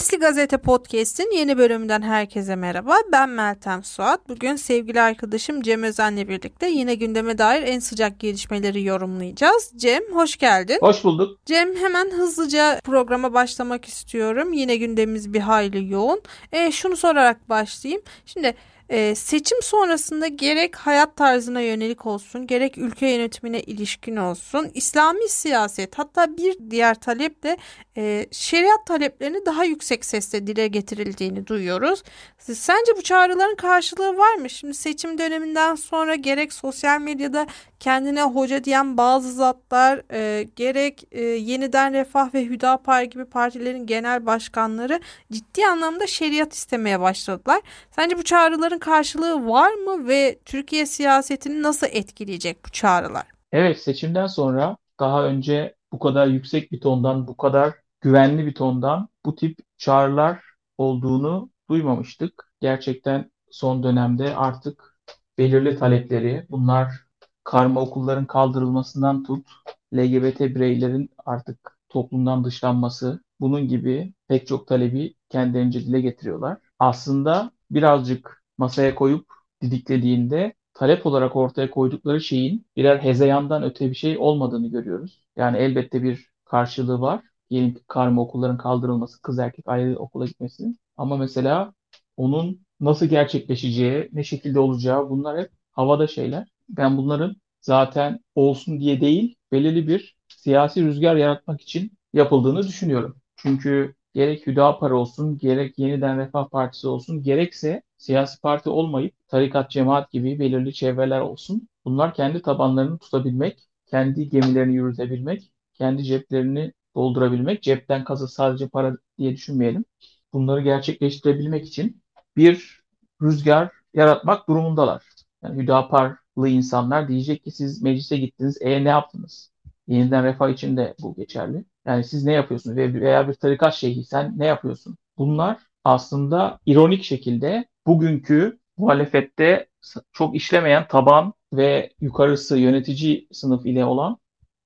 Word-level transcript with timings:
Sesli 0.00 0.18
Gazete 0.18 0.58
Podcast'in 0.58 1.30
yeni 1.36 1.58
bölümünden 1.58 2.02
herkese 2.02 2.56
merhaba. 2.56 2.96
Ben 3.12 3.28
Meltem 3.28 3.84
Suat. 3.84 4.28
Bugün 4.28 4.56
sevgili 4.56 5.00
arkadaşım 5.00 5.62
Cem 5.62 5.82
Özen'le 5.82 6.28
birlikte 6.28 6.66
yine 6.66 6.94
gündeme 6.94 7.38
dair 7.38 7.62
en 7.62 7.78
sıcak 7.78 8.20
gelişmeleri 8.20 8.84
yorumlayacağız. 8.84 9.72
Cem 9.76 10.02
hoş 10.12 10.36
geldin. 10.36 10.78
Hoş 10.80 11.04
bulduk. 11.04 11.38
Cem 11.46 11.76
hemen 11.76 12.10
hızlıca 12.10 12.80
programa 12.84 13.34
başlamak 13.34 13.84
istiyorum. 13.84 14.52
Yine 14.52 14.76
gündemimiz 14.76 15.32
bir 15.32 15.40
hayli 15.40 15.92
yoğun. 15.92 16.22
E, 16.52 16.72
şunu 16.72 16.96
sorarak 16.96 17.48
başlayayım. 17.48 18.02
Şimdi 18.26 18.54
ee, 18.90 19.14
seçim 19.14 19.62
sonrasında 19.62 20.28
gerek 20.28 20.76
hayat 20.76 21.16
tarzına 21.16 21.60
yönelik 21.60 22.06
olsun, 22.06 22.46
gerek 22.46 22.78
ülke 22.78 23.06
yönetimine 23.06 23.60
ilişkin 23.60 24.16
olsun, 24.16 24.70
İslami 24.74 25.28
siyaset 25.28 25.98
hatta 25.98 26.36
bir 26.36 26.56
diğer 26.70 27.00
talep 27.00 27.42
de 27.42 27.56
e, 27.96 28.26
şeriat 28.30 28.86
taleplerini 28.86 29.46
daha 29.46 29.64
yüksek 29.64 30.04
sesle 30.04 30.46
dile 30.46 30.68
getirildiğini 30.68 31.46
duyuyoruz. 31.46 32.02
Sence 32.38 32.92
bu 32.96 33.02
çağrıların 33.02 33.56
karşılığı 33.56 34.16
var 34.16 34.34
mı? 34.34 34.50
Şimdi 34.50 34.74
seçim 34.74 35.18
döneminden 35.18 35.74
sonra 35.74 36.14
gerek 36.14 36.52
sosyal 36.52 37.00
medyada 37.00 37.46
kendine 37.80 38.22
hoca 38.22 38.64
diyen 38.64 38.96
bazı 38.96 39.32
zatlar, 39.32 40.02
e, 40.12 40.48
gerek 40.56 41.04
e, 41.12 41.20
yeniden 41.22 41.92
Refah 41.92 42.34
ve 42.34 42.44
Hüdapar 42.44 43.02
gibi 43.02 43.24
partilerin 43.24 43.86
genel 43.86 44.26
başkanları 44.26 45.00
ciddi 45.32 45.66
anlamda 45.66 46.06
şeriat 46.06 46.52
istemeye 46.52 47.00
başladılar. 47.00 47.60
Sence 47.90 48.18
bu 48.18 48.22
çağrıların 48.22 48.78
karşılığı 48.78 49.48
var 49.48 49.72
mı 49.72 50.08
ve 50.08 50.38
Türkiye 50.44 50.86
siyasetini 50.86 51.62
nasıl 51.62 51.86
etkileyecek 51.90 52.64
bu 52.66 52.70
çağrılar? 52.70 53.24
Evet 53.52 53.78
seçimden 53.78 54.26
sonra 54.26 54.76
daha 55.00 55.24
önce 55.24 55.74
bu 55.92 55.98
kadar 55.98 56.26
yüksek 56.26 56.72
bir 56.72 56.80
tondan, 56.80 57.26
bu 57.28 57.36
kadar 57.36 57.74
güvenli 58.00 58.46
bir 58.46 58.54
tondan 58.54 59.08
bu 59.26 59.34
tip 59.34 59.58
çağrılar 59.78 60.40
olduğunu 60.78 61.50
duymamıştık. 61.70 62.52
Gerçekten 62.60 63.30
son 63.50 63.82
dönemde 63.82 64.36
artık 64.36 64.96
belirli 65.38 65.78
talepleri, 65.78 66.46
bunlar 66.50 67.09
karma 67.44 67.80
okulların 67.80 68.26
kaldırılmasından 68.26 69.22
tut, 69.22 69.46
LGBT 69.94 70.40
bireylerin 70.40 71.10
artık 71.26 71.78
toplumdan 71.88 72.44
dışlanması, 72.44 73.24
bunun 73.40 73.68
gibi 73.68 74.14
pek 74.28 74.46
çok 74.46 74.66
talebi 74.66 75.14
kendilerince 75.28 75.80
dile 75.80 76.00
getiriyorlar. 76.00 76.58
Aslında 76.78 77.50
birazcık 77.70 78.42
masaya 78.58 78.94
koyup 78.94 79.26
didiklediğinde 79.62 80.54
talep 80.74 81.06
olarak 81.06 81.36
ortaya 81.36 81.70
koydukları 81.70 82.20
şeyin 82.20 82.66
birer 82.76 82.98
hezeyandan 82.98 83.62
öte 83.62 83.90
bir 83.90 83.94
şey 83.94 84.18
olmadığını 84.18 84.68
görüyoruz. 84.68 85.22
Yani 85.36 85.56
elbette 85.58 86.02
bir 86.02 86.30
karşılığı 86.44 87.00
var. 87.00 87.22
Ki 87.50 87.74
karma 87.88 88.22
okulların 88.22 88.58
kaldırılması, 88.58 89.22
kız 89.22 89.38
erkek 89.38 89.68
ayrı 89.68 89.98
okula 89.98 90.26
gitmesi. 90.26 90.64
Ama 90.96 91.16
mesela 91.16 91.74
onun 92.16 92.66
nasıl 92.80 93.06
gerçekleşeceği, 93.06 94.08
ne 94.12 94.24
şekilde 94.24 94.60
olacağı 94.60 95.10
bunlar 95.10 95.38
hep 95.40 95.50
havada 95.72 96.06
şeyler. 96.06 96.48
Ben 96.76 96.96
bunların 96.96 97.36
zaten 97.60 98.20
olsun 98.34 98.80
diye 98.80 99.00
değil, 99.00 99.36
belirli 99.52 99.88
bir 99.88 100.16
siyasi 100.28 100.84
rüzgar 100.84 101.16
yaratmak 101.16 101.60
için 101.60 101.92
yapıldığını 102.12 102.62
düşünüyorum. 102.62 103.16
Çünkü 103.36 103.94
gerek 104.14 104.46
Hüdapar 104.46 104.90
olsun, 104.90 105.38
gerek 105.38 105.78
Yeniden 105.78 106.18
Refah 106.18 106.48
Partisi 106.48 106.88
olsun, 106.88 107.22
gerekse 107.22 107.82
siyasi 107.98 108.40
parti 108.40 108.70
olmayıp 108.70 109.14
tarikat, 109.28 109.70
cemaat 109.70 110.10
gibi 110.12 110.38
belirli 110.40 110.74
çevreler 110.74 111.20
olsun. 111.20 111.68
Bunlar 111.84 112.14
kendi 112.14 112.42
tabanlarını 112.42 112.98
tutabilmek, 112.98 113.68
kendi 113.86 114.28
gemilerini 114.28 114.74
yürütebilmek, 114.74 115.52
kendi 115.74 116.04
ceplerini 116.04 116.72
doldurabilmek, 116.94 117.62
cepten 117.62 118.04
kazı 118.04 118.28
sadece 118.28 118.68
para 118.68 118.96
diye 119.18 119.32
düşünmeyelim. 119.32 119.84
Bunları 120.32 120.60
gerçekleştirebilmek 120.60 121.66
için 121.66 122.02
bir 122.36 122.80
rüzgar 123.22 123.70
yaratmak 123.94 124.48
durumundalar. 124.48 125.04
Yani 125.42 125.62
Hüdaparlı 125.62 126.16
insanlar 126.48 127.08
diyecek 127.08 127.44
ki 127.44 127.50
siz 127.50 127.82
meclise 127.82 128.16
gittiniz, 128.16 128.58
e 128.60 128.84
ne 128.84 128.88
yaptınız? 128.88 129.52
Yeniden 129.88 130.24
refah 130.24 130.48
için 130.50 130.76
de 130.76 130.94
bu 131.02 131.14
geçerli. 131.14 131.64
Yani 131.86 132.04
siz 132.04 132.24
ne 132.24 132.32
yapıyorsunuz? 132.32 132.76
Veya 132.76 133.28
bir 133.28 133.34
tarikat 133.34 133.74
şeyhi 133.74 134.04
sen 134.04 134.38
ne 134.38 134.46
yapıyorsun? 134.46 134.96
Bunlar 135.18 135.58
aslında 135.84 136.58
ironik 136.66 137.04
şekilde 137.04 137.68
bugünkü 137.86 138.58
muhalefette 138.76 139.68
çok 140.12 140.36
işlemeyen 140.36 140.88
taban 140.88 141.32
ve 141.52 141.92
yukarısı 142.00 142.58
yönetici 142.58 143.28
sınıf 143.32 143.66
ile 143.66 143.84
olan 143.84 144.18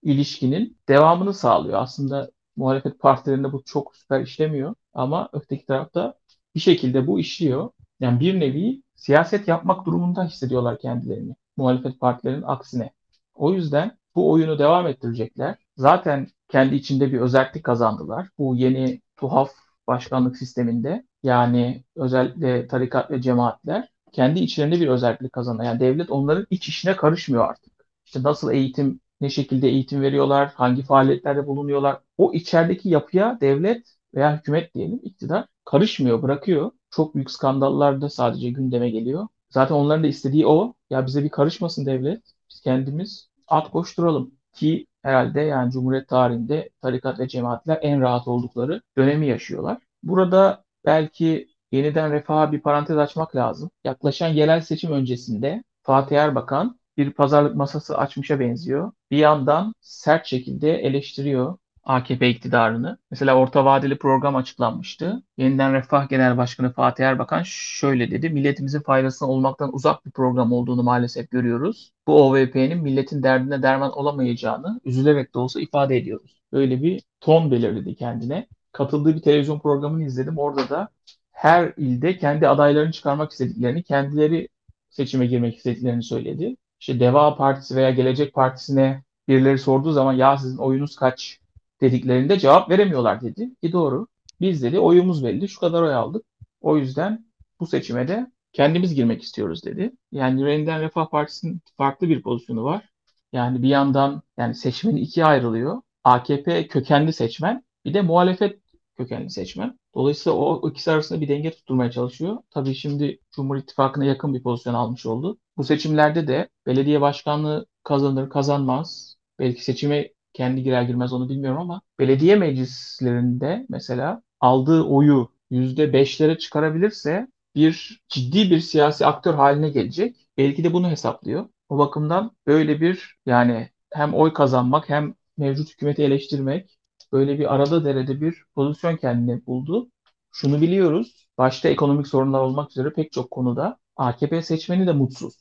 ilişkinin 0.02 0.78
devamını 0.88 1.34
sağlıyor. 1.34 1.82
Aslında 1.82 2.30
muhalefet 2.56 2.98
partilerinde 2.98 3.52
bu 3.52 3.64
çok 3.64 3.96
süper 3.96 4.20
işlemiyor 4.20 4.74
ama 4.94 5.28
öteki 5.32 5.66
tarafta 5.66 6.14
bir 6.54 6.60
şekilde 6.60 7.06
bu 7.06 7.20
işliyor. 7.20 7.70
Yani 8.00 8.20
bir 8.20 8.40
nevi 8.40 8.82
siyaset 8.96 9.48
yapmak 9.48 9.86
durumunda 9.86 10.24
hissediyorlar 10.24 10.78
kendilerini 10.78 11.36
muhalefet 11.56 12.00
partilerinin 12.00 12.42
aksine. 12.46 12.90
O 13.34 13.52
yüzden 13.52 13.98
bu 14.14 14.30
oyunu 14.30 14.58
devam 14.58 14.86
ettirecekler. 14.86 15.56
Zaten 15.76 16.26
kendi 16.48 16.74
içinde 16.74 17.12
bir 17.12 17.20
özellik 17.20 17.64
kazandılar. 17.64 18.28
Bu 18.38 18.56
yeni 18.56 19.00
tuhaf 19.16 19.50
başkanlık 19.86 20.36
sisteminde 20.36 21.06
yani 21.22 21.84
özellikle 21.96 22.66
tarikat 22.68 23.10
ve 23.10 23.22
cemaatler 23.22 23.88
kendi 24.12 24.40
içlerinde 24.40 24.80
bir 24.80 24.88
özellik 24.88 25.32
kazanıyor. 25.32 25.64
Yani 25.64 25.80
devlet 25.80 26.10
onların 26.10 26.46
iç 26.50 26.68
işine 26.68 26.96
karışmıyor 26.96 27.48
artık. 27.48 27.72
İşte 28.06 28.22
nasıl 28.22 28.52
eğitim, 28.52 29.00
ne 29.20 29.30
şekilde 29.30 29.68
eğitim 29.68 30.02
veriyorlar, 30.02 30.52
hangi 30.54 30.82
faaliyetlerde 30.82 31.46
bulunuyorlar. 31.46 32.00
O 32.18 32.32
içerideki 32.32 32.88
yapıya 32.88 33.38
devlet 33.40 33.86
veya 34.14 34.36
hükümet 34.38 34.74
diyelim 34.74 35.00
iktidar 35.02 35.46
karışmıyor, 35.64 36.22
bırakıyor. 36.22 36.70
Çok 36.90 37.14
büyük 37.14 37.30
skandallar 37.30 38.00
da 38.00 38.08
sadece 38.10 38.50
gündeme 38.50 38.90
geliyor. 38.90 39.28
Zaten 39.54 39.74
onların 39.74 40.04
da 40.04 40.06
istediği 40.06 40.46
o. 40.46 40.74
Ya 40.90 41.06
bize 41.06 41.24
bir 41.24 41.28
karışmasın 41.28 41.86
devlet. 41.86 42.22
Biz 42.50 42.60
kendimiz 42.60 43.28
at 43.48 43.70
koşturalım. 43.70 44.34
Ki 44.52 44.86
herhalde 45.02 45.40
yani 45.40 45.72
Cumhuriyet 45.72 46.08
tarihinde 46.08 46.70
tarikat 46.82 47.18
ve 47.20 47.28
cemaatler 47.28 47.78
en 47.82 48.00
rahat 48.00 48.28
oldukları 48.28 48.82
dönemi 48.98 49.26
yaşıyorlar. 49.26 49.78
Burada 50.02 50.64
belki 50.84 51.48
yeniden 51.72 52.12
refaha 52.12 52.52
bir 52.52 52.60
parantez 52.60 52.98
açmak 52.98 53.36
lazım. 53.36 53.70
Yaklaşan 53.84 54.28
yerel 54.28 54.60
seçim 54.60 54.92
öncesinde 54.92 55.64
Fatih 55.82 56.16
Erbakan 56.16 56.80
bir 56.96 57.12
pazarlık 57.12 57.56
masası 57.56 57.98
açmışa 57.98 58.40
benziyor. 58.40 58.92
Bir 59.10 59.18
yandan 59.18 59.74
sert 59.80 60.26
şekilde 60.26 60.72
eleştiriyor 60.78 61.58
AKP 61.84 62.28
iktidarını. 62.28 62.98
Mesela 63.10 63.36
orta 63.36 63.64
vadeli 63.64 63.98
program 63.98 64.36
açıklanmıştı. 64.36 65.22
Yeniden 65.36 65.72
Refah 65.72 66.08
Genel 66.08 66.36
Başkanı 66.36 66.72
Fatih 66.72 67.04
Erbakan 67.04 67.42
şöyle 67.46 68.10
dedi. 68.10 68.30
Milletimizin 68.30 68.80
faydasına 68.80 69.28
olmaktan 69.28 69.74
uzak 69.74 70.06
bir 70.06 70.10
program 70.10 70.52
olduğunu 70.52 70.82
maalesef 70.82 71.30
görüyoruz. 71.30 71.92
Bu 72.06 72.22
OVP'nin 72.22 72.78
milletin 72.82 73.22
derdine 73.22 73.62
derman 73.62 73.92
olamayacağını 73.98 74.80
üzülerek 74.84 75.34
de 75.34 75.38
olsa 75.38 75.60
ifade 75.60 75.96
ediyoruz. 75.96 76.42
Böyle 76.52 76.82
bir 76.82 77.02
ton 77.20 77.50
belirledi 77.50 77.94
kendine. 77.94 78.46
Katıldığı 78.72 79.16
bir 79.16 79.22
televizyon 79.22 79.58
programını 79.58 80.04
izledim. 80.04 80.38
Orada 80.38 80.68
da 80.68 80.88
her 81.32 81.72
ilde 81.76 82.18
kendi 82.18 82.48
adaylarını 82.48 82.92
çıkarmak 82.92 83.32
istediklerini, 83.32 83.82
kendileri 83.82 84.48
seçime 84.90 85.26
girmek 85.26 85.56
istediklerini 85.56 86.02
söyledi. 86.02 86.56
İşte 86.80 87.00
Deva 87.00 87.36
Partisi 87.36 87.76
veya 87.76 87.90
Gelecek 87.90 88.34
Partisi'ne 88.34 89.02
birileri 89.28 89.58
sorduğu 89.58 89.92
zaman 89.92 90.12
ya 90.12 90.38
sizin 90.38 90.58
oyunuz 90.58 90.96
kaç 90.96 91.38
dediklerinde 91.84 92.38
cevap 92.38 92.70
veremiyorlar 92.70 93.20
dedi. 93.20 93.50
Ki 93.62 93.72
doğru. 93.72 94.06
Biz 94.40 94.62
dedi 94.62 94.78
oyumuz 94.78 95.24
belli. 95.24 95.48
Şu 95.48 95.60
kadar 95.60 95.82
oy 95.82 95.94
aldık. 95.94 96.24
O 96.60 96.76
yüzden 96.76 97.26
bu 97.60 97.66
seçime 97.66 98.08
de 98.08 98.26
kendimiz 98.52 98.94
girmek 98.94 99.22
istiyoruz 99.22 99.64
dedi. 99.64 99.92
Yani 100.12 100.50
Yeniden 100.50 100.80
Refah 100.80 101.10
Partisi'nin 101.10 101.60
farklı 101.76 102.08
bir 102.08 102.22
pozisyonu 102.22 102.64
var. 102.64 102.88
Yani 103.32 103.62
bir 103.62 103.68
yandan 103.68 104.22
yani 104.38 104.54
seçmeni 104.54 105.00
ikiye 105.00 105.26
ayrılıyor. 105.26 105.82
AKP 106.04 106.68
kökenli 106.68 107.12
seçmen 107.12 107.64
bir 107.84 107.94
de 107.94 108.02
muhalefet 108.02 108.58
kökenli 108.96 109.30
seçmen. 109.30 109.78
Dolayısıyla 109.94 110.38
o 110.38 110.70
ikisi 110.70 110.90
arasında 110.90 111.20
bir 111.20 111.28
denge 111.28 111.50
tutturmaya 111.50 111.90
çalışıyor. 111.90 112.38
Tabii 112.50 112.74
şimdi 112.74 113.18
Cumhur 113.36 113.56
İttifakı'na 113.56 114.04
yakın 114.04 114.34
bir 114.34 114.42
pozisyon 114.42 114.74
almış 114.74 115.06
oldu. 115.06 115.38
Bu 115.56 115.64
seçimlerde 115.64 116.28
de 116.28 116.48
belediye 116.66 117.00
başkanlığı 117.00 117.66
kazanır 117.82 118.30
kazanmaz. 118.30 119.16
Belki 119.38 119.64
seçime 119.64 120.13
kendi 120.34 120.62
girer 120.62 120.82
girmez 120.82 121.12
onu 121.12 121.28
bilmiyorum 121.28 121.60
ama 121.60 121.82
belediye 121.98 122.36
meclislerinde 122.36 123.66
mesela 123.68 124.22
aldığı 124.40 124.82
oyu 124.84 125.30
%5'lere 125.50 126.38
çıkarabilirse 126.38 127.28
bir 127.54 128.02
ciddi 128.08 128.50
bir 128.50 128.60
siyasi 128.60 129.06
aktör 129.06 129.34
haline 129.34 129.70
gelecek. 129.70 130.16
Belki 130.38 130.64
de 130.64 130.72
bunu 130.72 130.90
hesaplıyor. 130.90 131.48
O 131.68 131.78
bakımdan 131.78 132.36
böyle 132.46 132.80
bir 132.80 133.16
yani 133.26 133.70
hem 133.92 134.14
oy 134.14 134.32
kazanmak 134.32 134.88
hem 134.88 135.14
mevcut 135.38 135.72
hükümeti 135.72 136.02
eleştirmek 136.02 136.78
böyle 137.12 137.38
bir 137.38 137.54
arada 137.54 137.84
derede 137.84 138.20
bir 138.20 138.44
pozisyon 138.54 138.96
kendine 138.96 139.46
buldu. 139.46 139.90
Şunu 140.32 140.60
biliyoruz. 140.60 141.28
Başta 141.38 141.68
ekonomik 141.68 142.06
sorunlar 142.06 142.40
olmak 142.40 142.70
üzere 142.70 142.92
pek 142.92 143.12
çok 143.12 143.30
konuda 143.30 143.78
AKP 143.96 144.42
seçmeni 144.42 144.86
de 144.86 144.92
mutsuz. 144.92 145.34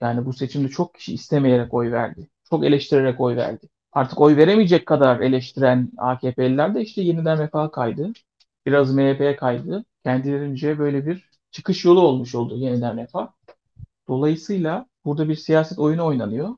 Yani 0.00 0.26
bu 0.26 0.32
seçimde 0.32 0.68
çok 0.68 0.94
kişi 0.94 1.14
istemeyerek 1.14 1.74
oy 1.74 1.92
verdi. 1.92 2.30
Çok 2.50 2.64
eleştirerek 2.64 3.20
oy 3.20 3.36
verdi 3.36 3.68
artık 3.92 4.20
oy 4.20 4.36
veremeyecek 4.36 4.86
kadar 4.86 5.20
eleştiren 5.20 5.90
AKP'liler 5.98 6.74
de 6.74 6.80
işte 6.82 7.02
yeniden 7.02 7.38
refah 7.38 7.72
kaydı. 7.72 8.12
biraz 8.66 8.94
MHP'ye 8.94 9.36
kaydı. 9.36 9.84
Kendilerince 10.04 10.78
böyle 10.78 11.06
bir 11.06 11.30
çıkış 11.50 11.84
yolu 11.84 12.00
olmuş 12.00 12.34
oldu 12.34 12.56
yeniden 12.56 12.96
refah. 12.96 13.28
Dolayısıyla 14.08 14.86
burada 15.04 15.28
bir 15.28 15.34
siyaset 15.34 15.78
oyunu 15.78 16.06
oynanıyor. 16.06 16.56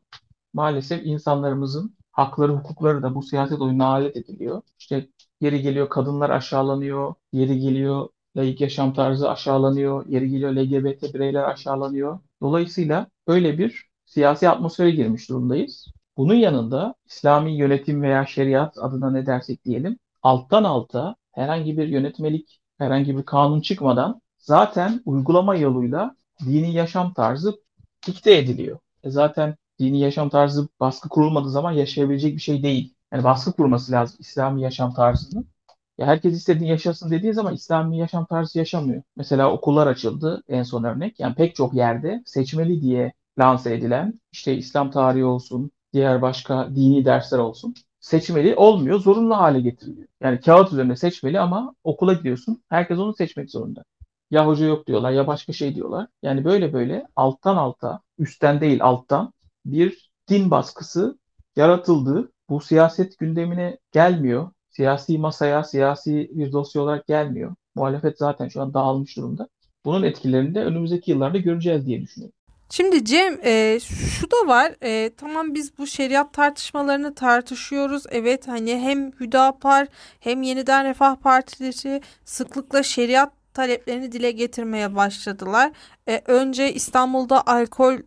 Maalesef 0.54 1.06
insanlarımızın 1.06 1.96
hakları, 2.12 2.52
hukukları 2.52 3.02
da 3.02 3.14
bu 3.14 3.22
siyaset 3.22 3.60
oyununa 3.60 3.86
alet 3.86 4.16
ediliyor. 4.16 4.62
İşte 4.78 5.08
yeri 5.40 5.62
geliyor 5.62 5.88
kadınlar 5.88 6.30
aşağılanıyor, 6.30 7.14
yeri 7.32 7.58
geliyor 7.60 8.08
laik 8.36 8.60
yaşam 8.60 8.94
tarzı 8.94 9.30
aşağılanıyor, 9.30 10.06
yeri 10.08 10.30
geliyor 10.30 10.52
LGBT 10.52 11.14
bireyler 11.14 11.44
aşağılanıyor. 11.44 12.18
Dolayısıyla 12.42 13.06
böyle 13.28 13.58
bir 13.58 13.90
siyasi 14.04 14.48
atmosfere 14.48 14.90
girmiş 14.90 15.28
durumdayız. 15.30 15.86
Bunun 16.16 16.34
yanında 16.34 16.94
İslami 17.06 17.56
yönetim 17.56 18.02
veya 18.02 18.26
şeriat 18.26 18.78
adına 18.78 19.10
ne 19.10 19.26
dersek 19.26 19.64
diyelim, 19.64 19.98
alttan 20.22 20.64
alta 20.64 21.16
herhangi 21.32 21.78
bir 21.78 21.88
yönetmelik, 21.88 22.60
herhangi 22.78 23.16
bir 23.16 23.22
kanun 23.22 23.60
çıkmadan 23.60 24.20
zaten 24.38 25.02
uygulama 25.04 25.56
yoluyla 25.56 26.16
dini 26.40 26.74
yaşam 26.74 27.12
tarzı 27.14 27.54
dikte 28.06 28.38
ediliyor. 28.38 28.78
E 29.02 29.10
zaten 29.10 29.56
dini 29.78 30.00
yaşam 30.00 30.28
tarzı 30.28 30.68
baskı 30.80 31.08
kurulmadığı 31.08 31.50
zaman 31.50 31.72
yaşayabilecek 31.72 32.34
bir 32.36 32.40
şey 32.42 32.62
değil. 32.62 32.94
Yani 33.12 33.24
baskı 33.24 33.52
kurması 33.52 33.92
lazım 33.92 34.16
İslami 34.20 34.62
yaşam 34.62 34.94
tarzını. 34.94 35.44
Ya 35.98 36.06
herkes 36.06 36.34
istediğini 36.34 36.68
yaşasın 36.68 37.10
dediği 37.10 37.34
zaman 37.34 37.54
İslami 37.54 37.98
yaşam 37.98 38.26
tarzı 38.26 38.58
yaşamıyor. 38.58 39.02
Mesela 39.16 39.52
okullar 39.52 39.86
açıldı 39.86 40.42
en 40.48 40.62
son 40.62 40.84
örnek. 40.84 41.20
Yani 41.20 41.34
pek 41.34 41.54
çok 41.54 41.74
yerde 41.74 42.22
seçmeli 42.26 42.80
diye 42.82 43.12
lanse 43.38 43.74
edilen 43.74 44.20
işte 44.32 44.56
İslam 44.56 44.90
tarihi 44.90 45.24
olsun, 45.24 45.70
diğer 45.94 46.22
başka 46.22 46.68
dini 46.76 47.04
dersler 47.04 47.38
olsun 47.38 47.74
seçmeli 48.00 48.56
olmuyor, 48.56 49.00
zorunlu 49.00 49.36
hale 49.36 49.60
getiriliyor. 49.60 50.08
Yani 50.22 50.40
kağıt 50.40 50.72
üzerinde 50.72 50.96
seçmeli 50.96 51.40
ama 51.40 51.74
okula 51.84 52.12
gidiyorsun, 52.12 52.62
herkes 52.68 52.98
onu 52.98 53.14
seçmek 53.14 53.50
zorunda. 53.50 53.84
Ya 54.30 54.46
hoca 54.46 54.66
yok 54.66 54.86
diyorlar 54.86 55.10
ya 55.10 55.26
başka 55.26 55.52
şey 55.52 55.74
diyorlar. 55.74 56.06
Yani 56.22 56.44
böyle 56.44 56.72
böyle 56.72 57.06
alttan 57.16 57.56
alta, 57.56 58.00
üstten 58.18 58.60
değil 58.60 58.84
alttan 58.84 59.32
bir 59.66 60.10
din 60.28 60.50
baskısı 60.50 61.18
yaratıldı. 61.56 62.32
Bu 62.48 62.60
siyaset 62.60 63.18
gündemine 63.18 63.78
gelmiyor. 63.92 64.50
Siyasi 64.70 65.18
masaya, 65.18 65.64
siyasi 65.64 66.30
bir 66.32 66.52
dosya 66.52 66.82
olarak 66.82 67.06
gelmiyor. 67.06 67.54
Muhalefet 67.74 68.18
zaten 68.18 68.48
şu 68.48 68.62
an 68.62 68.74
dağılmış 68.74 69.16
durumda. 69.16 69.48
Bunun 69.84 70.02
etkilerini 70.02 70.54
de 70.54 70.64
önümüzdeki 70.64 71.10
yıllarda 71.10 71.38
göreceğiz 71.38 71.86
diye 71.86 72.00
düşünüyorum. 72.00 72.34
Şimdi 72.70 73.04
Cem 73.04 73.38
e, 73.44 73.80
şu 74.20 74.30
da 74.30 74.46
var 74.46 74.74
e, 74.82 75.10
tamam 75.16 75.54
biz 75.54 75.78
bu 75.78 75.86
şeriat 75.86 76.32
tartışmalarını 76.32 77.14
tartışıyoruz 77.14 78.04
evet 78.10 78.48
hani 78.48 78.78
hem 78.78 79.12
Hüdapar 79.20 79.88
hem 80.20 80.42
Yeniden 80.42 80.84
Refah 80.84 81.16
Partileri 81.16 82.02
sıklıkla 82.24 82.82
şeriat 82.82 83.32
taleplerini 83.54 84.12
dile 84.12 84.30
getirmeye 84.30 84.96
başladılar. 84.96 85.72
E, 86.08 86.22
önce 86.26 86.74
İstanbul'da 86.74 87.46
alkol 87.46 87.98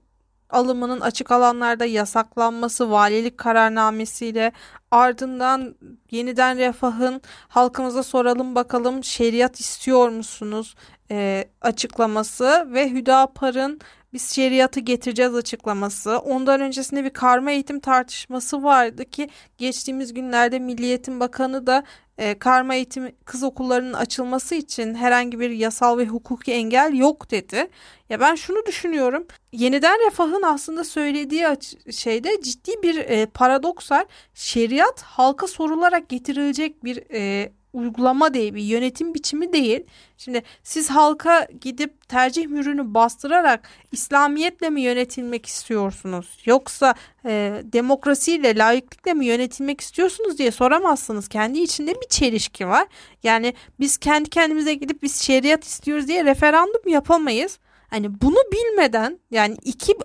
alımının 0.50 1.02
açık 1.02 1.32
alanlarda 1.32 1.86
yasaklanması 1.86 2.92
valilik 2.92 3.38
kararnamesiyle 3.38 4.52
ardından 4.92 5.76
yeniden 6.12 6.58
refahın 6.58 7.22
halkımıza 7.48 8.04
soralım 8.04 8.56
bakalım 8.56 9.04
şeriat 9.04 9.60
istiyor 9.60 10.10
musunuz 10.10 10.76
e, 11.12 11.46
açıklaması 11.62 12.68
ve 12.74 12.90
Hüdapar'ın 12.92 13.80
biz 14.18 14.32
şeriatı 14.32 14.80
getireceğiz 14.80 15.36
açıklaması. 15.36 16.18
Ondan 16.18 16.62
öncesinde 16.62 17.04
bir 17.04 17.10
karma 17.10 17.52
eğitim 17.52 17.80
tartışması 17.80 18.64
vardı 18.64 19.06
ki 19.06 19.30
geçtiğimiz 19.58 20.14
günlerde 20.14 20.60
Milli 20.60 20.86
Eğitim 20.86 21.20
Bakanı 21.20 21.68
da 21.68 21.84
e, 22.18 22.40
karma 22.40 22.76
eğitim 22.76 23.16
kız 23.26 23.44
okullarının 23.44 23.94
açılması 23.94 24.56
için 24.56 24.96
herhangi 24.96 25.40
bir 25.40 25.50
yasal 25.50 25.98
ve 25.98 26.06
hukuki 26.06 26.52
engel 26.52 26.94
yok 26.94 27.32
dedi. 27.32 27.68
Ya 28.10 28.20
ben 28.20 28.36
şunu 28.36 28.66
düşünüyorum. 28.66 29.28
Yeniden 29.52 30.06
refahın 30.06 30.44
aslında 30.44 30.84
söylediği 30.84 31.46
şeyde 31.92 32.42
ciddi 32.42 32.72
bir 32.84 32.98
e, 32.98 33.26
paradoks 33.26 33.92
var. 33.92 34.06
Şeriat 34.34 35.02
halka 35.02 35.48
sorularak 35.48 36.10
getirilecek 36.10 36.84
bir 36.84 37.04
e, 37.14 37.52
uygulama 37.78 38.34
değil, 38.34 38.54
bir 38.54 38.62
yönetim 38.62 39.14
biçimi 39.14 39.54
değil. 39.54 39.84
Şimdi 40.18 40.44
siz 40.64 40.90
halka 40.90 41.48
gidip 41.62 42.10
tercih 42.10 42.48
mürünü 42.48 42.94
bastırarak 42.94 43.70
İslamiyetle 43.92 44.70
mi 44.70 44.82
yönetilmek 44.82 45.46
istiyorsunuz? 45.46 46.38
Yoksa 46.46 46.96
e, 47.26 47.62
demokrasiyle, 47.64 48.58
layıklıkla 48.58 49.14
mı 49.14 49.26
yönetilmek 49.26 49.82
istiyorsunuz 49.82 50.38
diye 50.38 50.52
soramazsınız. 50.52 51.28
Kendi 51.28 51.60
içinde 51.60 51.96
bir 51.96 52.08
çelişki 52.10 52.68
var. 52.68 52.88
Yani 53.24 53.54
biz 53.80 53.98
kendi 53.98 54.30
kendimize 54.30 54.74
gidip 54.74 55.04
biz 55.04 55.22
şeriat 55.22 55.64
istiyoruz 55.64 56.08
diye 56.08 56.26
referandum 56.26 56.82
yapamayız. 56.88 57.60
Hani 57.90 58.22
bunu 58.22 58.38
bilmeden 58.52 59.20
yani 59.32 59.58
iki 59.64 59.98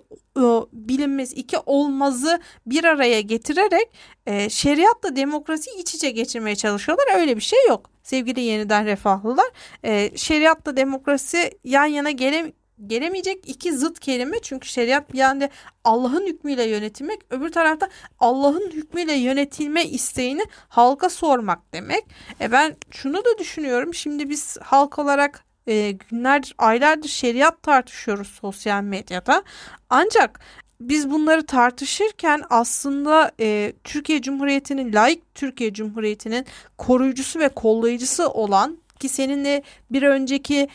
bilinmez 0.73 1.33
iki 1.33 1.57
olmazı 1.65 2.39
bir 2.65 2.83
araya 2.83 3.21
getirerek 3.21 3.89
e, 4.25 4.49
şeriatla 4.49 5.15
demokrasi 5.15 5.71
iç 5.71 5.95
içe 5.95 6.09
geçirmeye 6.09 6.55
çalışıyorlar. 6.55 7.19
Öyle 7.19 7.35
bir 7.35 7.41
şey 7.41 7.59
yok. 7.67 7.89
Sevgili 8.03 8.41
yeniden 8.41 8.85
refahlılar. 8.85 9.51
E, 9.83 10.17
şeriatla 10.17 10.77
demokrasi 10.77 11.51
yan 11.63 11.85
yana 11.85 12.11
gele, 12.11 12.53
gelemeyecek 12.87 13.49
iki 13.49 13.73
zıt 13.73 13.99
kelime. 13.99 14.39
Çünkü 14.41 14.67
şeriat 14.67 15.13
bir 15.13 15.17
yanda 15.17 15.49
Allah'ın 15.83 16.27
hükmüyle 16.27 16.63
yönetilmek, 16.63 17.19
öbür 17.29 17.51
tarafta 17.51 17.89
Allah'ın 18.19 18.71
hükmüyle 18.71 19.13
yönetilme 19.13 19.85
isteğini 19.85 20.43
halka 20.69 21.09
sormak 21.09 21.73
demek. 21.73 22.03
E 22.41 22.51
ben 22.51 22.75
şunu 22.91 23.25
da 23.25 23.37
düşünüyorum. 23.39 23.93
Şimdi 23.93 24.29
biz 24.29 24.57
halk 24.61 24.99
olarak 24.99 25.45
e, 25.67 25.91
günlerdir, 25.91 26.55
aylardır 26.57 27.09
şeriat 27.09 27.63
tartışıyoruz 27.63 28.27
sosyal 28.27 28.83
medyada. 28.83 29.43
Ancak 29.89 30.39
biz 30.79 31.11
bunları 31.11 31.45
tartışırken 31.45 32.41
aslında 32.49 33.31
e, 33.39 33.73
Türkiye 33.83 34.21
Cumhuriyeti'nin 34.21 34.93
layık 34.93 35.35
Türkiye 35.35 35.73
Cumhuriyeti'nin 35.73 36.45
koruyucusu 36.77 37.39
ve 37.39 37.49
kollayıcısı 37.49 38.29
olan 38.29 38.77
ki 38.99 39.09
seninle 39.09 39.63
bir 39.91 40.03
önceki 40.03 40.67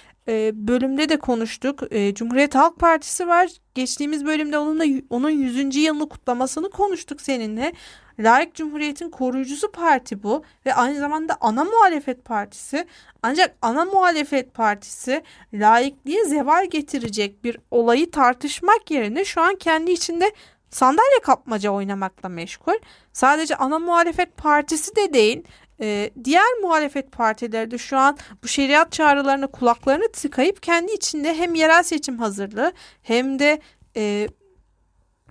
bölümde 0.55 1.09
de 1.09 1.19
konuştuk. 1.19 1.83
Cumhuriyet 2.15 2.55
Halk 2.55 2.79
Partisi 2.79 3.27
var. 3.27 3.49
Geçtiğimiz 3.75 4.25
bölümde 4.25 4.59
onunla 4.59 4.85
onun 5.11 5.31
100. 5.31 5.77
yılını 5.77 6.09
kutlamasını 6.09 6.71
konuştuk 6.71 7.21
seninle. 7.21 7.73
Layık 8.21 8.55
Cumhuriyet'in 8.55 9.11
koruyucusu 9.11 9.73
parti 9.73 10.23
bu 10.23 10.43
ve 10.67 10.75
aynı 10.75 10.99
zamanda 10.99 11.37
ana 11.41 11.64
muhalefet 11.64 12.25
partisi. 12.25 12.87
Ancak 13.23 13.57
ana 13.62 13.85
muhalefet 13.85 14.55
partisi 14.55 15.23
laikliğe 15.55 16.25
zeval 16.25 16.67
getirecek 16.71 17.45
bir 17.45 17.59
olayı 17.71 18.11
tartışmak 18.11 18.91
yerine 18.91 19.25
şu 19.25 19.41
an 19.41 19.55
kendi 19.57 19.91
içinde 19.93 20.33
sandalye 20.71 21.19
kapmaca 21.23 21.71
oynamakla 21.71 22.29
meşgul. 22.29 22.79
Sadece 23.12 23.57
ana 23.57 23.79
muhalefet 23.79 24.37
partisi 24.37 24.97
de 24.97 25.12
değil, 25.12 25.43
e, 25.80 26.11
diğer 26.25 26.58
muhalefet 26.62 27.12
partileri 27.12 27.70
de 27.70 27.78
şu 27.78 27.99
an 27.99 28.18
bu 28.42 28.49
şeriat 28.49 28.92
çağrılarına 28.92 29.47
kulaklarını 29.47 30.12
tıkayıp 30.12 30.62
kendi 30.62 30.92
içinde 30.92 31.35
hem 31.35 31.54
yerel 31.54 31.82
seçim 31.82 32.18
hazırlığı 32.18 32.73
hem 33.02 33.38
de 33.38 33.61
e, 33.97 34.28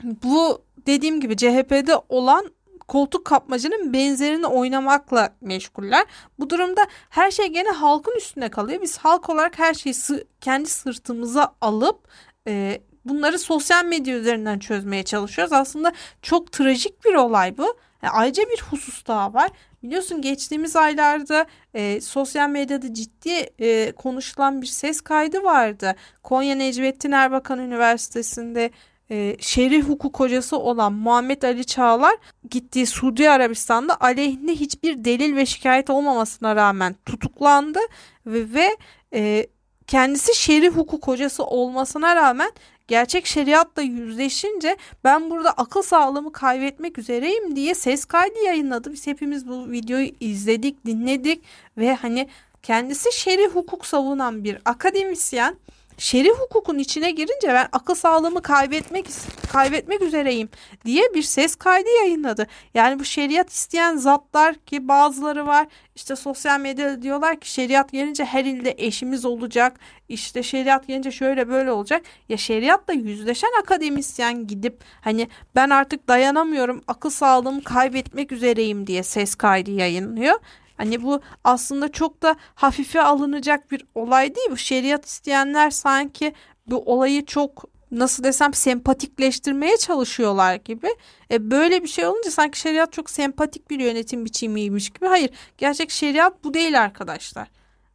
bu 0.03 0.61
dediğim 0.87 1.21
gibi 1.21 1.37
CHP'de 1.37 1.95
olan 2.09 2.51
koltuk 2.87 3.25
kapmacının 3.25 3.93
benzerini 3.93 4.47
oynamakla 4.47 5.35
meşguller. 5.41 6.05
Bu 6.39 6.49
durumda 6.49 6.87
her 7.09 7.31
şey 7.31 7.47
gene 7.47 7.69
halkın 7.69 8.15
üstüne 8.17 8.49
kalıyor. 8.49 8.81
Biz 8.81 8.97
halk 8.97 9.29
olarak 9.29 9.59
her 9.59 9.73
şeyi 9.73 9.95
kendi 10.41 10.69
sırtımıza 10.69 11.55
alıp 11.61 12.07
e, 12.47 12.81
bunları 13.05 13.39
sosyal 13.39 13.85
medya 13.85 14.17
üzerinden 14.17 14.59
çözmeye 14.59 15.03
çalışıyoruz. 15.03 15.53
Aslında 15.53 15.93
çok 16.21 16.51
trajik 16.51 17.05
bir 17.05 17.13
olay 17.13 17.57
bu. 17.57 17.77
Yani 18.01 18.13
ayrıca 18.13 18.43
bir 18.43 18.61
husus 18.61 19.07
daha 19.07 19.33
var. 19.33 19.51
Biliyorsun 19.83 20.21
geçtiğimiz 20.21 20.75
aylarda 20.75 21.45
e, 21.73 22.01
sosyal 22.01 22.49
medyada 22.49 22.93
ciddi 22.93 23.49
e, 23.59 23.91
konuşulan 23.91 24.61
bir 24.61 24.67
ses 24.67 25.01
kaydı 25.01 25.43
vardı. 25.43 25.95
Konya 26.23 26.55
Necmettin 26.55 27.11
Erbakan 27.11 27.59
Üniversitesi'nde 27.59 28.71
e, 29.11 29.35
şer'i 29.39 29.81
hukuk 29.81 30.19
hocası 30.19 30.57
olan 30.57 30.93
Muhammed 30.93 31.41
Ali 31.41 31.65
Çağlar 31.65 32.15
gittiği 32.49 32.85
Suudi 32.85 33.29
Arabistan'da 33.29 34.01
aleyhinde 34.01 34.51
hiçbir 34.51 35.05
delil 35.05 35.35
ve 35.35 35.45
şikayet 35.45 35.89
olmamasına 35.89 36.55
rağmen 36.55 36.95
tutuklandı 37.05 37.79
ve, 38.25 38.53
ve 38.53 38.77
e, 39.13 39.47
kendisi 39.87 40.35
şer'i 40.35 40.69
hukuk 40.69 41.07
hocası 41.07 41.43
olmasına 41.43 42.15
rağmen 42.15 42.51
gerçek 42.87 43.25
şeriatla 43.25 43.81
yüzleşince 43.81 44.77
ben 45.03 45.29
burada 45.29 45.51
akıl 45.51 45.81
sağlığımı 45.81 46.31
kaybetmek 46.31 46.97
üzereyim 46.97 47.55
diye 47.55 47.75
ses 47.75 48.05
kaydı 48.05 48.39
yayınladı. 48.45 48.91
Biz 48.91 49.07
hepimiz 49.07 49.47
bu 49.47 49.71
videoyu 49.71 50.11
izledik, 50.19 50.85
dinledik 50.85 51.43
ve 51.77 51.95
hani 51.95 52.27
kendisi 52.63 53.13
şer'i 53.13 53.47
hukuk 53.47 53.85
savunan 53.85 54.43
bir 54.43 54.57
akademisyen 54.65 55.55
şer'i 55.97 56.29
hukukun 56.29 56.77
içine 56.77 57.11
girince 57.11 57.47
ben 57.47 57.67
akıl 57.71 57.95
sağlığımı 57.95 58.41
kaybetmek 58.41 59.05
kaybetmek 59.51 60.01
üzereyim 60.01 60.49
diye 60.85 61.13
bir 61.13 61.23
ses 61.23 61.55
kaydı 61.55 61.89
yayınladı. 61.99 62.47
Yani 62.73 62.99
bu 62.99 63.05
şeriat 63.05 63.49
isteyen 63.49 63.95
zatlar 63.97 64.55
ki 64.55 64.87
bazıları 64.87 65.47
var 65.47 65.67
işte 65.95 66.15
sosyal 66.15 66.59
medyada 66.59 67.01
diyorlar 67.01 67.39
ki 67.39 67.51
şeriat 67.51 67.91
gelince 67.91 68.25
her 68.25 68.45
ilde 68.45 68.75
eşimiz 68.77 69.25
olacak. 69.25 69.79
İşte 70.09 70.43
şeriat 70.43 70.87
gelince 70.87 71.11
şöyle 71.11 71.49
böyle 71.49 71.71
olacak. 71.71 72.01
Ya 72.29 72.37
şeriatla 72.37 72.93
yüzleşen 72.93 73.59
akademisyen 73.61 74.47
gidip 74.47 74.83
hani 75.01 75.27
ben 75.55 75.69
artık 75.69 76.07
dayanamıyorum 76.07 76.83
akıl 76.87 77.09
sağlığımı 77.09 77.63
kaybetmek 77.63 78.31
üzereyim 78.31 78.87
diye 78.87 79.03
ses 79.03 79.35
kaydı 79.35 79.71
yayınlıyor. 79.71 80.39
Hani 80.77 81.03
bu 81.03 81.21
aslında 81.43 81.91
çok 81.91 82.21
da 82.21 82.35
hafife 82.55 83.01
alınacak 83.01 83.71
bir 83.71 83.85
olay 83.95 84.35
değil. 84.35 84.47
Bu 84.51 84.57
şeriat 84.57 85.05
isteyenler 85.05 85.69
sanki 85.69 86.33
bu 86.67 86.77
olayı 86.77 87.25
çok 87.25 87.63
nasıl 87.91 88.23
desem 88.23 88.53
sempatikleştirmeye 88.53 89.77
çalışıyorlar 89.77 90.55
gibi. 90.55 90.87
E 91.31 91.51
böyle 91.51 91.83
bir 91.83 91.87
şey 91.87 92.05
olunca 92.05 92.31
sanki 92.31 92.59
şeriat 92.59 92.93
çok 92.93 93.09
sempatik 93.09 93.69
bir 93.69 93.79
yönetim 93.79 94.25
biçimiymiş 94.25 94.89
gibi. 94.89 95.05
Hayır, 95.05 95.29
gerçek 95.57 95.91
şeriat 95.91 96.43
bu 96.43 96.53
değil 96.53 96.81
arkadaşlar. 96.81 97.47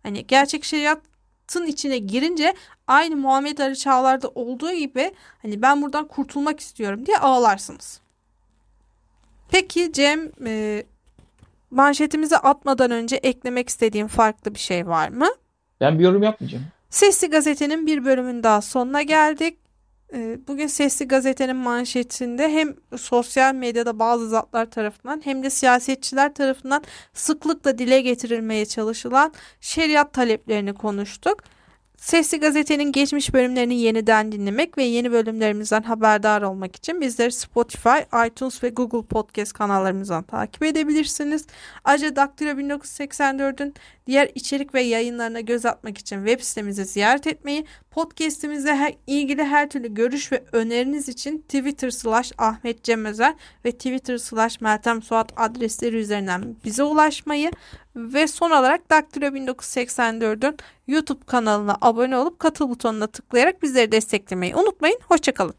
Hani 0.03 0.27
gerçek 0.27 0.65
şeriatın 0.65 1.67
içine 1.67 1.99
girince 1.99 2.55
aynı 2.87 3.17
Muhammed 3.17 3.59
Ali 3.59 3.77
Çağlar'da 3.77 4.29
olduğu 4.29 4.73
gibi 4.73 5.15
hani 5.43 5.63
ben 5.63 5.83
buradan 5.83 6.09
kurtulmak 6.09 6.61
istiyorum 6.61 7.07
diye 7.07 7.19
ağlarsınız. 7.19 8.01
Peki 9.49 9.93
Cem 9.93 10.33
e, 10.47 10.85
manşetimize 11.73 12.37
atmadan 12.37 12.91
önce 12.91 13.17
eklemek 13.17 13.69
istediğim 13.69 14.09
farklı 14.09 14.55
bir 14.55 14.59
şey 14.59 14.87
var 14.87 15.09
mı? 15.09 15.29
Ben 15.81 15.99
bir 15.99 16.05
yorum 16.05 16.23
yapmayacağım. 16.23 16.65
Sesli 16.91 17.31
Gazete'nin 17.31 17.87
bir 17.87 18.05
bölümün 18.05 18.43
daha 18.43 18.61
sonuna 18.61 19.03
geldik. 19.03 19.59
Ee, 20.15 20.39
bugün 20.49 20.67
Sesli 20.67 21.09
Gazete'nin 21.09 21.57
manşetinde 21.57 22.53
hem 22.53 22.75
sosyal 22.97 23.55
medyada 23.55 23.99
bazı 23.99 24.29
zatlar 24.29 24.71
tarafından 24.71 25.21
hem 25.25 25.43
de 25.43 25.51
siyasetçiler 25.51 26.35
tarafından 26.35 26.85
sıklıkla 27.13 27.79
dile 27.79 28.01
getirilmeye 28.01 28.67
çalışılan 28.67 29.33
şeriat 29.61 30.13
taleplerini 30.13 30.75
konuştuk. 30.75 31.43
Sesli 32.03 32.41
Gazete'nin 32.41 32.93
geçmiş 32.93 33.35
bölümlerini 33.35 33.81
yeniden 33.81 34.33
dinlemek 34.33 34.79
ve 34.79 34.83
yeni 34.83 35.13
bölümlerimizden 35.13 35.83
haberdar 35.83 36.43
olmak 36.43 36.77
için 36.77 37.01
bizleri 37.01 37.33
Spotify, 37.33 37.99
iTunes 38.27 38.63
ve 38.63 38.69
Google 38.69 39.07
Podcast 39.07 39.53
kanallarımızdan 39.53 40.23
takip 40.23 40.63
edebilirsiniz. 40.63 41.47
Ayrıca 41.85 42.17
Daktilo 42.17 42.51
1984'ün 42.51 43.75
diğer 44.07 44.31
içerik 44.35 44.75
ve 44.75 44.83
yayınlarına 44.83 45.41
göz 45.41 45.67
atmak 45.67 45.99
için 45.99 46.27
web 46.27 46.41
sitemizi 46.41 46.85
ziyaret 46.85 47.27
etmeyi, 47.27 47.67
podcastimizle 47.93 48.97
ilgili 49.07 49.45
her 49.45 49.71
türlü 49.71 49.95
görüş 49.95 50.33
ve 50.33 50.45
öneriniz 50.53 51.09
için 51.09 51.39
Twitter 51.39 51.91
slash 51.91 52.33
Ahmet 52.39 52.85
Cem 52.85 53.05
Özer 53.05 53.35
ve 53.65 53.73
Twitter 53.73 54.19
slash 54.19 54.61
Meltem 54.61 55.03
Suat 55.03 55.33
adresleri 55.37 55.97
üzerinden 55.97 56.57
bize 56.65 56.83
ulaşmayı 56.83 57.51
ve 57.97 58.27
son 58.27 58.51
olarak 58.51 58.91
Daktilo 58.91 59.27
1984'ün 59.27 60.57
YouTube 60.87 61.25
kanalına 61.27 61.77
abone 61.81 62.17
olup 62.17 62.39
katıl 62.39 62.69
butonuna 62.69 63.07
tıklayarak 63.07 63.63
bizleri 63.63 63.93
desteklemeyi 63.93 64.57
unutmayın. 64.57 64.99
Hoşçakalın. 65.09 65.55